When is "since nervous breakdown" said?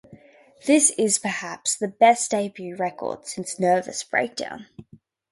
3.27-4.65